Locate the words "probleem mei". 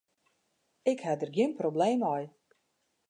1.59-2.23